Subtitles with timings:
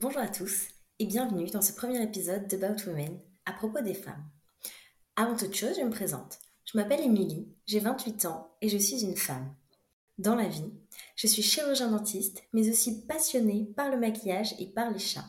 [0.00, 0.68] Bonjour à tous
[1.00, 4.22] et bienvenue dans ce premier épisode d'About Women à propos des femmes.
[5.16, 6.38] Avant toute chose, je me présente.
[6.64, 9.52] Je m'appelle Émilie, j'ai 28 ans et je suis une femme.
[10.16, 10.72] Dans la vie,
[11.16, 15.26] je suis chirurgien dentiste, mais aussi passionnée par le maquillage et par les chats.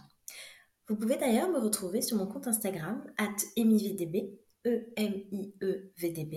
[0.88, 6.36] Vous pouvez d'ailleurs me retrouver sur mon compte Instagram, at EmiVDB, E-M-I-E-V-D-B,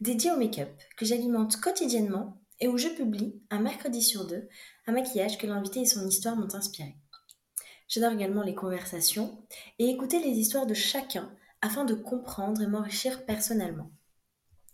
[0.00, 4.48] dédié au make-up, que j'alimente quotidiennement et où je publie, un mercredi sur deux,
[4.88, 6.96] un maquillage que l'invité et son histoire m'ont inspiré.
[7.90, 9.36] J'adore également les conversations
[9.80, 11.28] et écouter les histoires de chacun
[11.60, 13.90] afin de comprendre et m'enrichir personnellement.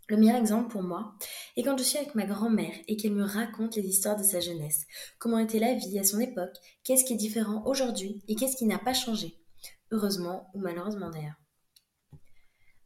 [0.08, 1.14] Le meilleur exemple pour moi
[1.56, 4.40] est quand je suis avec ma grand-mère et qu'elle me raconte les histoires de sa
[4.40, 4.86] jeunesse,
[5.18, 8.22] comment était la vie à son époque, qu'est-ce qui est différent aujourd'hui?
[8.28, 9.34] Et qu'est-ce qui n'a pas changé,
[9.92, 11.40] heureusement ou malheureusement d'ailleurs.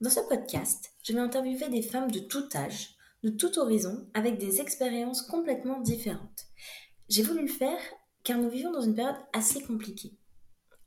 [0.00, 4.38] Dans ce podcast, je vais interviewer des femmes de tout âge, de tout horizon, avec
[4.38, 6.46] des expériences complètement différentes.
[7.08, 7.80] J'ai voulu le faire
[8.24, 10.12] car nous vivons dans une période assez compliquée.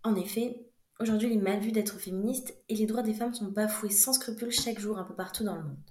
[0.04, 0.66] En effet,
[1.00, 4.14] aujourd'hui il est mal vu d'être féministe et les droits des femmes sont bafoués sans
[4.14, 5.84] scrupule chaque jour un peu partout dans le monde.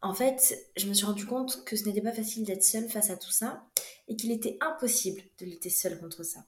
[0.00, 3.10] En fait, je me suis rendu compte que ce n'était pas facile d'être seule face
[3.10, 3.66] à tout ça
[4.06, 6.44] et qu'il était impossible de lutter seule contre ça.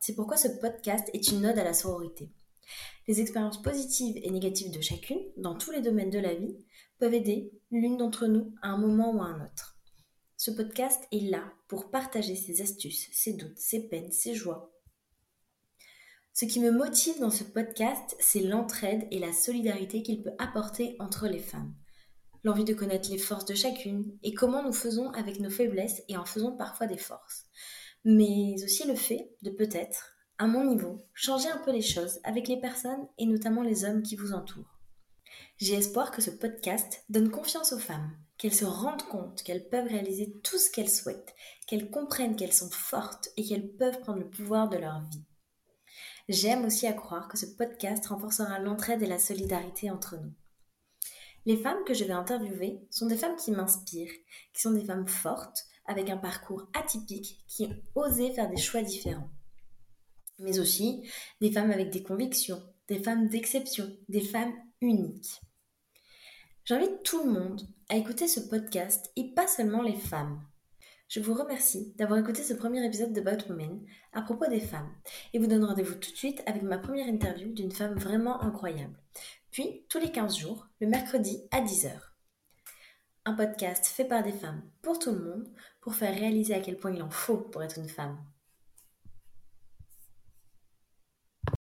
[0.00, 2.30] C'est pourquoi ce podcast est une ode à la sororité.
[3.06, 6.56] Les expériences positives et négatives de chacune, dans tous les domaines de la vie,
[6.98, 9.73] peuvent aider l'une d'entre nous à un moment ou à un autre.
[10.44, 14.70] Ce podcast est là pour partager ses astuces, ses doutes, ses peines, ses joies,
[16.34, 20.96] ce qui me motive dans ce podcast, c'est l'entraide et la solidarité qu'il peut apporter
[20.98, 21.74] entre les femmes.
[22.42, 26.18] L'envie de connaître les forces de chacune et comment nous faisons avec nos faiblesses et
[26.18, 27.46] en faisons parfois des forces.
[28.04, 32.48] Mais aussi le fait de peut-être, à mon niveau, changer un peu les choses avec
[32.48, 34.78] les personnes et notamment les hommes qui vous entourent.
[35.56, 39.88] J'ai espoir que ce podcast donne confiance aux femmes, qu'elles se rendent compte qu'elles peuvent
[39.88, 41.34] réaliser tout ce qu'elles souhaitent,
[41.66, 45.24] qu'elles comprennent qu'elles sont fortes et qu'elles peuvent prendre le pouvoir de leur vie.
[46.28, 50.32] J'aime aussi à croire que ce podcast renforcera l'entraide et la solidarité entre nous.
[51.46, 54.12] Les femmes que je vais interviewer sont des femmes qui m'inspirent,
[54.54, 58.80] qui sont des femmes fortes, avec un parcours atypique, qui ont osé faire des choix
[58.80, 59.28] différents.
[60.38, 61.06] Mais aussi
[61.42, 65.42] des femmes avec des convictions, des femmes d'exception, des femmes uniques.
[66.64, 70.42] J'invite tout le monde à écouter ce podcast et pas seulement les femmes.
[71.06, 74.92] Je vous remercie d'avoir écouté ce premier épisode de About Women à propos des femmes
[75.32, 79.00] et vous donne rendez-vous tout de suite avec ma première interview d'une femme vraiment incroyable.
[79.52, 81.92] Puis, tous les 15 jours, le mercredi à 10h.
[83.26, 85.48] Un podcast fait par des femmes pour tout le monde
[85.80, 88.18] pour faire réaliser à quel point il en faut pour être une femme.